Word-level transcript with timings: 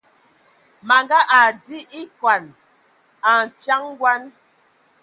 Manga 0.87 1.19
adi 1.39 1.77
ekɔn 2.01 2.43
ai 3.29 3.39
nfian 3.47 3.81
ngɔn. 3.91 4.23